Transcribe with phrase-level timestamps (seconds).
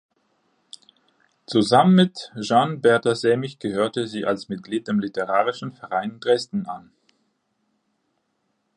[1.45, 6.91] Zusammen mit Jeanne Berta Semmig gehörte sie als Mitglied dem "Literarischen Verein Dresden" an.